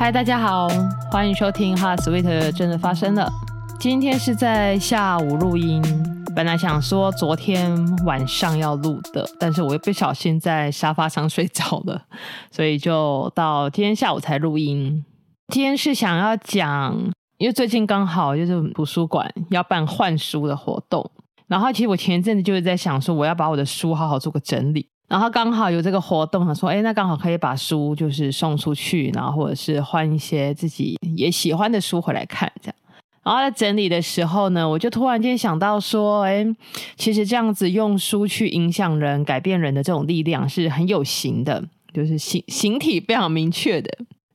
[0.00, 0.66] 嗨，大家好，
[1.12, 2.22] 欢迎收听《哈 Sweet》
[2.56, 3.30] 真的发生了。
[3.78, 5.82] 今天是在下午录音，
[6.34, 7.70] 本来想说昨天
[8.06, 12.04] 晚上要录的，但是我又不小心在沙发上睡着了，
[12.50, 15.04] 所以就到今天下午才录音。
[15.48, 16.96] 今天是想要讲，
[17.36, 21.10] 因为最近刚好就是图书馆要办换书的活动，
[21.46, 24.88] 然后其实我前一阵子就是在想说，我要把我的书好好做个整理。
[25.10, 32.74] 然后刚好有这个活动，想说，哎，那刚好可以把书就是送出去，然后或者是换一些自己也喜欢的书回来看，这样。
[33.24, 36.46] 然后在整理的时候呢，我就突然间想到说，哎，
[36.96, 43.90] 其实这样子用书去影响人、改变人的这种力量是很有形的，就是形形体非常明确的。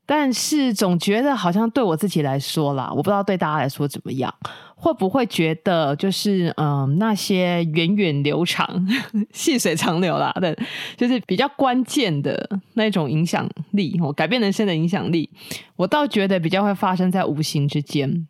[0.05, 4.33] 但是总觉得好像对我自己来说啦，我不知道对大家来说怎么样，
[4.75, 8.67] 会不会觉得就是嗯、那些源远流长、
[9.33, 10.55] 细水长流啦的，
[10.95, 15.29] 就是比较关键的那种影响力，我改变人生的影响力，
[15.75, 18.07] 我倒觉得比较会发生在无形之间。
[18.09, 18.27] 嗯、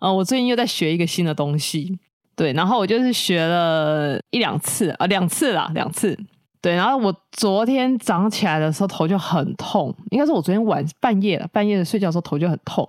[0.00, 1.98] 呃，我最近又在学一个新的东西，
[2.36, 6.16] 对，然后我就是学了一两次啊，两次啦，两次。
[6.62, 12.86] 对，然后我昨天早上起来的时候头就很痛，应该是我昨天晚半夜了，半夜的睡觉的时候头就很痛。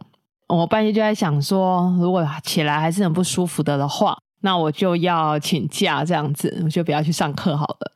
[0.47, 7.91] 我半夜就在想说，如果起来还是很不舒服的的话，那我就要请假这样子，我就不要去上课好了。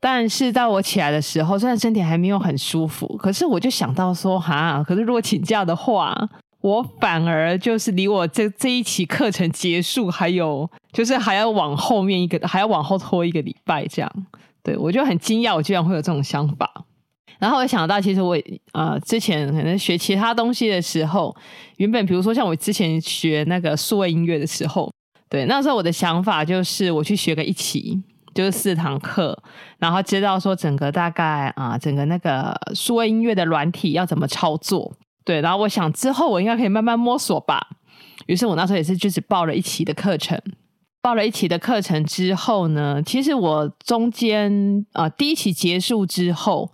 [0.00, 6.12] 但是在我起来的时候，虽然身体还没有很舒服，可是我就想到说，哈，可是如果请假的话，
[6.62, 14.10] 我反而就是离我这这一期课程结束还有，就是还要往后面一个，还要往后拖一个礼拜这样。
[14.62, 16.70] 对，我就很惊讶，我居然会有这种想法。
[17.38, 18.36] 然后我想到，其实我
[18.72, 21.34] 呃之前可能学其他东西的时候，
[21.78, 24.92] 原本比如说像我之前学那个数位音乐的时候，
[25.30, 27.98] 对，那时候我的想法就是我去学个一期，
[28.34, 29.42] 就是四堂课，
[29.78, 34.92] 然后知道说整个大概啊、整个那个数位音乐的软体要怎么操作，
[35.24, 37.66] 对，然后我想之后我应该可以慢慢摸索吧。
[38.26, 40.38] 于是我那时候也是就只报了一期的课程。
[41.02, 46.70] 报了一期的课程之后呢，其实我中间啊、第一期结束之后，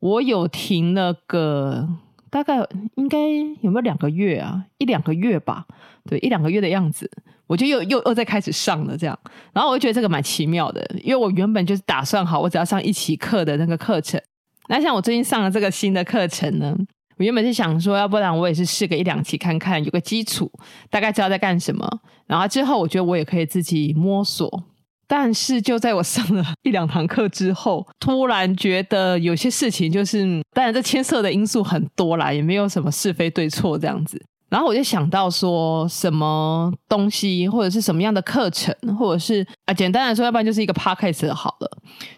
[0.00, 1.88] 我有停了个
[2.30, 2.56] 大概
[2.96, 3.18] 应该
[3.60, 4.64] 有没有两个月啊？
[4.78, 5.66] 一两个月吧，
[6.04, 7.10] 对，一两个月的样子，
[7.46, 9.18] 我就又又又在开始上了这样。
[9.52, 14.20] 然后我就觉得这个蛮奇妙的，因为我原本就是打算好，我只要上一期课的那个课程。
[14.68, 16.76] 那像我最近上了这个新的课程呢，
[17.16, 20.50] 我原本是想说，要不然我也是试个一两期看看，有个基础，
[20.90, 21.88] 大概知道在干什么。
[22.26, 24.64] 然后之后，我觉得我也可以自己摸索。
[25.06, 34.20] 但是就在我上了 一两堂课之后，突然觉得有些事情就是，当然这牵涉的因素很多啦，也没有什么是非对错这样子。
[34.48, 41.70] 然后我就想到说，什么东西或者是什么样的课程，或者是啊，简单来说，要不然就是一个 podcast 好了。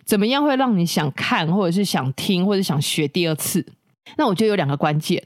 [0.04, 3.66] 怎么样会让你想看，或者是想听，或者想学第二次？
[4.16, 5.22] 那我觉得有两个关键。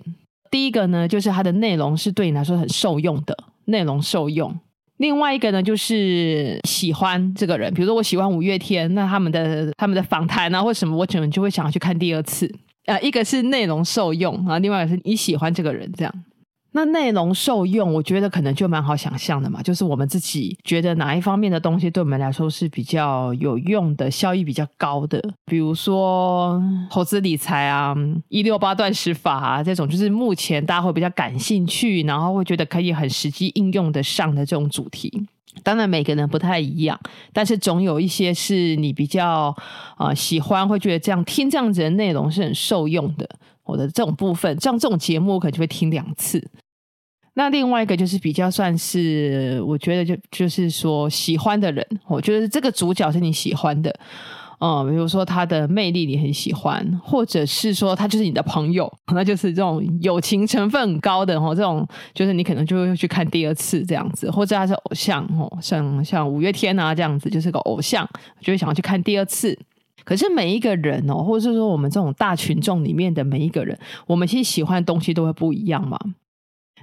[0.50, 3.36] 第一个呢，就是它的内容是对你来说很受用的，
[3.66, 4.58] 内容受用。
[4.96, 12.52] 另外一个呢，就是喜欢这个人，比如说我喜欢五月天，那他们的他们的访谈啊，或什么，我可能就会想要去看第二次。
[12.86, 16.12] 啊，一个是内容受用啊，另外一个是你喜欢这个人，这样。
[16.72, 27.94] 那内容受用，我觉得可能就蛮好想象的嘛，就是我们自己觉得哪一方面的东西对我们来说是比较有用的，效益比较高的，比如说投资理财啊、
[28.28, 35.26] 一六八断食法啊这种，就是目前大家会比较感兴趣，然后会觉得可以很实际应用得上的这种主题。
[35.64, 36.98] 当然每个人不太一样，
[37.32, 39.52] 但是总有一些是你比较、
[39.98, 43.28] 呃、喜欢，会觉得这样听这样子的内容是很受用的。
[43.70, 46.44] 我的这种部分，像这种节目，我可能就会听两次。
[47.34, 53.94] 那另外一个就是比较算是，我觉得就就是说喜欢的人，我觉得这个主角是你喜欢的，
[54.58, 68.06] 嗯，比如说他的魅力你很喜欢，或者是说他就是你的朋友，那就是这种友情成分很高的哦，这种就是你可能就会去看第二次这样子，或者他是偶像哦，像像五月天啊这样子，就是个偶像，
[68.40, 69.56] 就会想要去看第二次。
[70.10, 73.78] 可是每一个人哦，或者是说我们这种大群众里面的每一个人，
[74.08, 75.96] 我们其实喜欢的东西都会不一样嘛。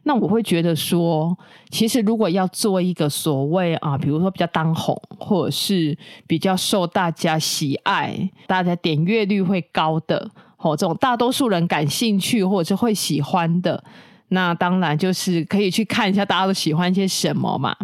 [0.04, 1.38] 那我会觉得说，
[1.70, 13.84] 其实如果要做一个所谓啊，比如说比较当红，或者是比较受大家喜爱、大家点阅率会高的，哦，这种大多数人感兴趣或者是会喜欢的，
[14.30, 17.76] 那当然就是可以去看一下大家都喜欢些什么嘛。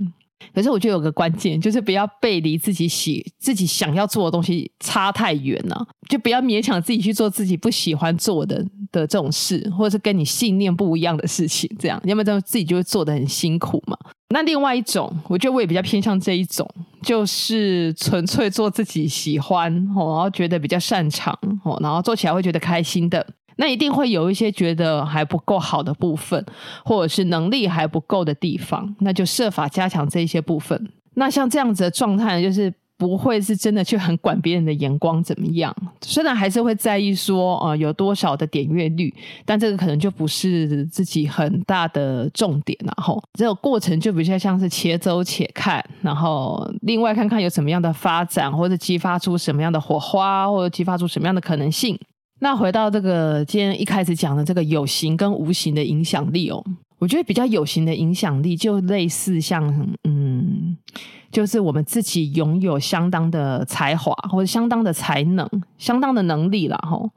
[0.54, 13.98] 可是我觉得有个关键，就是不要背离自己喜自己想要做的东西差太远了，就不要勉强自己去做自己不喜欢做的的这种事，或者是跟你信念不一样的事情，这样，要不然这样自己就会做得很辛苦嘛。
[14.30, 16.68] 那另外一种，我觉得我也比较偏向这一种，
[17.04, 23.26] 就是纯粹做自己喜欢哦，然后觉得比较擅长哦，然后做起来会觉得开心的。
[23.58, 26.46] 那一定会有一些觉得还不够好的部分，
[26.86, 30.90] 或者是能力还不够的地方，那就设法加强这些部分。
[31.16, 32.74] 那像这样子的状态，就是。
[32.96, 39.14] 不会是真的去很管别人的眼光怎么样，虽然还是会在意说，呃，有多少的点阅率，
[39.44, 52.00] 但这个可能就不是自己很大的重点，然后这个过程就比较像是且走且看，然后另外看看有什么样的发展，或者激发出什么样的火花，或者激发出什么样的可能性。
[52.44, 56.62] 那回到这个今天一开始讲的这个有形跟无形的影响力哦，
[57.00, 59.66] 我觉得比较有形的影响力就类似像，
[60.04, 60.76] 嗯。
[61.32, 65.50] 就是我们自己拥有相当的才华或者相当的才能、
[65.80, 67.10] 相当的能力了吼。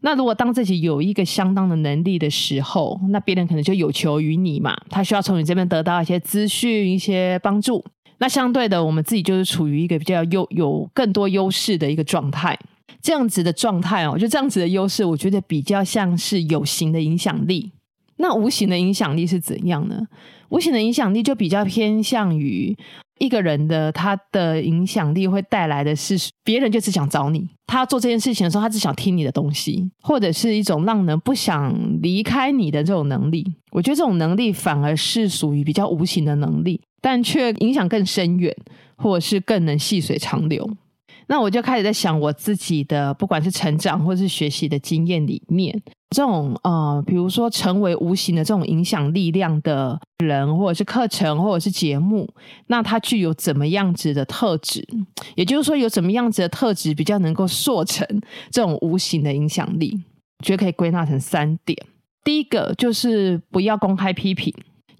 [0.00, 7.82] 那如果当自己有一个相当的能力的时候，那别人可能就有求于你嘛，他需要从你这边得到一些资讯、一些帮助。
[8.18, 12.58] 那相对的，我们自己就是处于一个比较优、有更多优势的一个状态。
[13.02, 17.72] 这样子的状态哦，就这样子的优势，我觉得比较像是有形的影响力。
[18.16, 20.06] 那无形的影响力是怎样呢？
[20.50, 22.76] 无形的影响力就比较偏向于。
[23.20, 27.48] 一个人的他的影响力会带来的是，别人就只想找你。
[27.64, 31.72] 他做这件事情的时候，他只想听你的东西，或者是一种让人不想
[32.02, 33.46] 离开你的这种能力。
[33.70, 38.52] 我觉得这种能力反而是属于比较无形的能力，但却影响更深远，
[38.96, 40.68] 或者是更能细水长流。
[41.26, 52.28] 那我就开始在想我自己的，不管是成长或是学习的经验里面，这种呃，比如说成为无形的这种影响力量的人，或者是课程，或者是节目，
[52.66, 54.86] 那它具有怎么样子的特质？
[55.34, 58.06] 也就是说，有什么样子的特质比较能够塑成
[58.50, 60.02] 这种无形的影响力？
[60.44, 61.78] 觉得可以归纳成三点。
[62.22, 64.52] 第一个就是不要公开批评。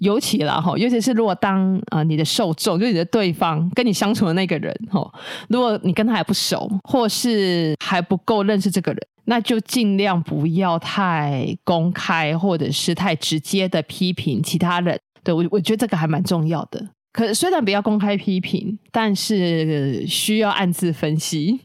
[0.04, 5.10] 尤其啦哈，尤其是如果当啊、你的受众，就是你的对方跟你相处的那个人哈，
[5.48, 15.00] 如果你跟他还不熟，或是还不够认识这个人，那就尽量不要太公开或者是太直接的批评其他人。
[15.22, 16.86] 对，我我觉得这个还蛮重要的。
[17.12, 21.60] 可虽然不要公开批评，但是需要暗自分析。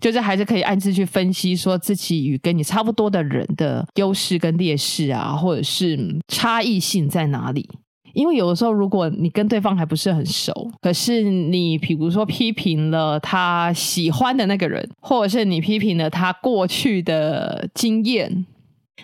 [0.00, 5.98] 就是还是可以暗自去分析，说自己与跟你差不多的人的优势跟劣势啊，或者是
[6.28, 7.68] 差异性在哪里？
[8.14, 18.46] 因为有的时候，如果你跟对方还不是很熟，可是你比如说批评了他喜欢的那个人，或者是你批评了他过去的经验。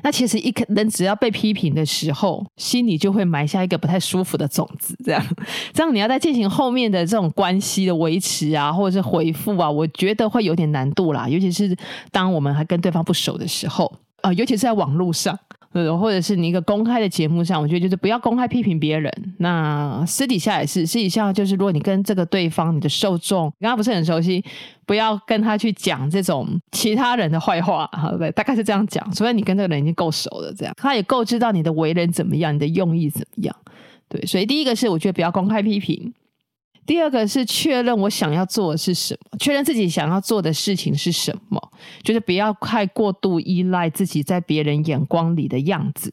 [0.03, 5.25] 那其实一个人只要被批评的时候，心里就会埋下一个不太舒服的种子，这样，
[5.73, 11.77] 这样你要再进行后面的这种关系的维持啊，或者是回复啊，我觉得会有点难度啦，尤其是
[12.11, 13.93] 当我们还跟对方不熟的时候，
[14.23, 15.39] 啊、尤其是在网络上。
[15.75, 19.13] 呃，或者是你一个公开的节目上，我觉得就是不要公开批评别人。
[19.39, 24.43] 那私底下也是，私底下就是，如果你跟这个对方，你的受众跟他不是很熟悉，
[24.87, 28.31] 不要跟他去讲这种其他人的坏话，好对？
[28.31, 33.55] 大概是这样讲，除非你跟这个人已经够熟了，这样他也够知道你的为人怎么样，你的用意怎么样。
[34.09, 36.15] 对，所以第一个是我觉得不要公开批评。
[36.87, 41.61] 第二个是确认我想要做的是什么，确认自己想要做的事情是什么，
[42.03, 46.13] 就是不要太过度依赖自己在别人眼光里的样子。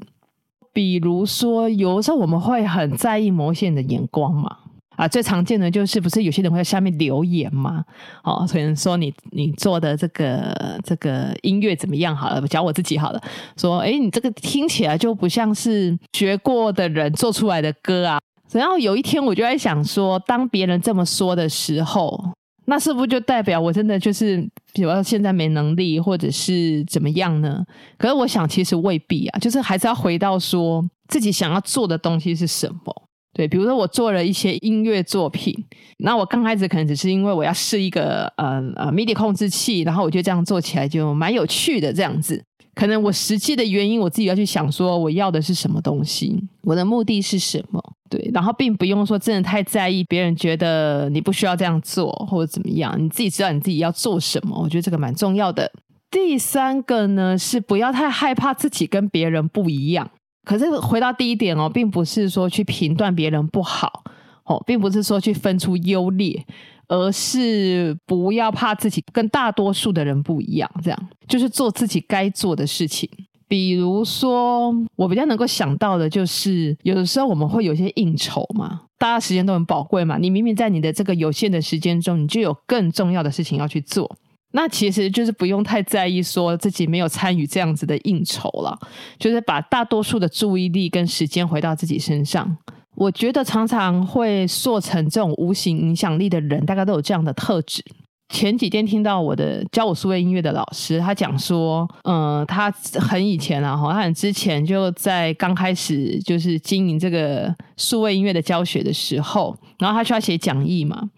[0.73, 4.55] 比如说，有时候我们会很在意某些人的眼光嘛，
[4.95, 7.83] 啊，最常见的就是不是有些人会在下面留言嘛，
[8.23, 13.21] 哦，可能说你你做的这个这个音乐怎么样好了，讲我自己好了，
[13.57, 18.21] 说，哎，你这个听起来就不像是学过的人做出来的歌啊。
[18.59, 22.19] 然后有一天，我就在想说，当别人这么说的时候，
[22.65, 24.37] 那是不是就代表我真的就是，
[24.73, 27.63] 比如说现在没能力，或者是怎么样呢？
[27.97, 33.07] 可是我想，其实未必啊，就是还是要回到说自己想要做的东西是什么。
[33.33, 35.55] 对，比如说我做了一些音乐作品，
[35.99, 42.43] 那我刚开始可能只是因为我要试一个呃呃 MIDI 控制器，然后我觉得这样做起来就蛮有趣的这样子。
[42.73, 47.83] 可能我实际的原因，我自己要去想说，我要的是什么东西，我的目的是什么。
[48.09, 55.71] 对，然后并不用说真的太在意别人觉得你不需要这样做或者怎么样，你自己知道你自己要做什么，我觉得这个蛮重要的。
[56.09, 60.09] 第三个呢，是不要太害怕自己跟别人不一样。
[60.43, 64.03] 可是回到第一点哦，并不是说去评断别人不好
[64.43, 66.45] 哦，并不是说去分出优劣，
[66.91, 73.09] 而是不要怕自己跟大多数的人不一样，这样就是做自己该做的事情。
[73.47, 80.17] 比如说，我比较能够想到的就是，有的时候我们会有些应酬嘛，大家时间都很宝贵嘛。
[80.17, 84.13] 你明明在你的这个有限的时间中，你就有更重要的事情要去做，
[84.51, 88.77] 那其实就是不用太在意说自己没有参与这样子的应酬了，
[89.17, 92.57] 就是把大多数的注意力跟时间回到自己身上。
[92.95, 97.83] 我觉得常常会做成这种无形影响力的人，大概都有这样的特质。
[98.31, 111.09] 前几天听到我的教我数位音乐的老师，他讲说，嗯，他很以前啊，哈，他很之前就在刚开始就是经营这个数位音乐的教学的时候，然后他需要写讲义嘛，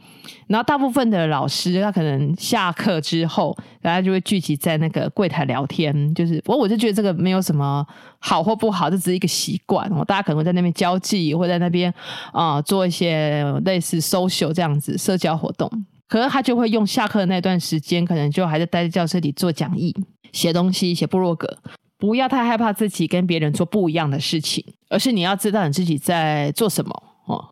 [0.47, 7.85] 然后大部分的老师他可能下课之后，大家就会聚集在那个柜台聊天，就是，不过我就觉得这个没有什么
[8.17, 11.93] 好或不好，这只是一个习惯，哦，大家可能会在那边交际，或在那边
[12.31, 15.69] 啊，做一些类似 social 这样子社交活动。
[16.13, 19.91] 可是他就会用下课的那段时间，可能就还在待在教室里做讲义、
[20.31, 21.57] 写东西、写部落格。
[21.97, 27.43] 不要太害怕自己跟别人做不一样的事情，而是你要知道你自己在做什么哦。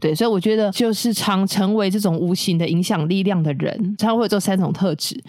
[0.00, 5.22] 对，所以我觉得就是常成为这种无形的影响力量的人，他会有这三种特质。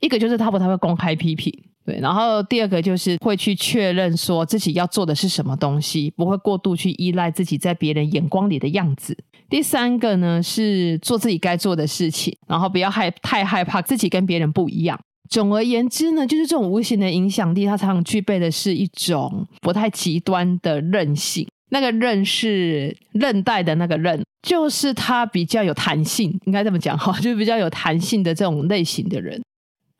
[0.00, 1.52] 一个就是他不太会公开批评，
[1.84, 1.98] 对。
[2.00, 9.16] 然后第二个就是会去确认说自己要做的是什么东西，不会过度去依赖自己在别人眼光里的样子。
[9.48, 14.98] 第三个呢，是做自己该做的事情，然后不要害太害怕自己跟别人不一样。
[15.28, 21.46] 总而言之呢，就是这种无形的影响力，它常常具备的是一种不太极端的韧性。
[21.72, 29.40] 那个韧是韧带的那个韧，就是它比较有弹性，应该这么讲哈，就是比较有弹性的这种类型的人。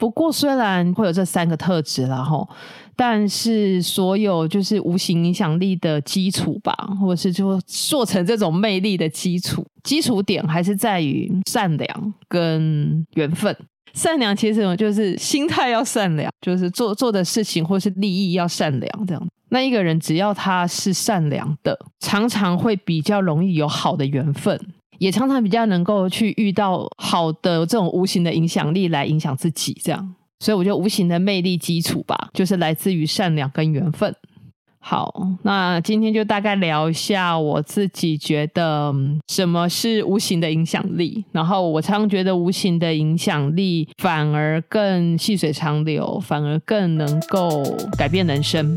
[0.01, 2.49] 不过虽然会有这三个特质，然后。
[2.97, 13.57] 但是，所有就是无形影响力的基础吧，或者是就做成这种魅力的基础，基础点还是在于善良跟缘分。
[13.95, 19.29] 善良其实就是心态要善良，就是做做的事情或是利益要善良这样。
[19.49, 24.61] 那一个人只要他是善良的，常常会比较容易有好的缘分，
[25.01, 30.15] 也常常比较能够去遇到好的这种无形的影响力来影响自己这样。
[30.39, 34.15] 所以我觉得无形的魅力基础吧，就是来自于善良跟缘分。
[34.79, 38.95] 好，那今天就大概聊一下我自己觉得
[39.29, 41.25] 什么是无形的影响力。
[41.33, 47.63] 然后我常常觉得无形的影响力反而更细水长流，反而更能够
[47.99, 48.75] 改变人生。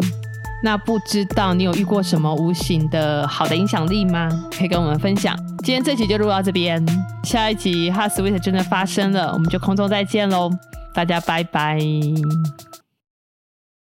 [0.63, 4.29] 那不知道你有遇过什么无形的好的影响力吗？
[4.57, 5.37] 可以跟我们分享。
[5.57, 6.81] 今天这集就录到这边，
[7.23, 10.49] 下一集哈斯威特真的发生了，我们就空中再见喽。
[10.93, 11.77] 大家拜拜。